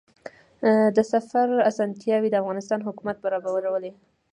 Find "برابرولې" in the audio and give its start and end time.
3.25-3.91